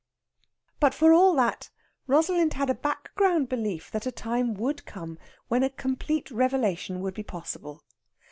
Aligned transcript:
But 0.79 0.95
for 0.95 1.13
all 1.13 1.35
that, 1.35 1.69
Rosalind 2.07 2.55
had 2.55 2.71
a 2.71 2.73
background 2.73 3.47
belief 3.49 3.91
that 3.91 4.07
a 4.07 4.11
time 4.11 4.55
would 4.55 4.83
come 4.87 5.19
when 5.47 5.61
a 5.61 5.69
complete 5.69 6.31
revelation 6.31 7.01
would 7.01 7.13
be 7.13 7.21
possible. 7.21 7.83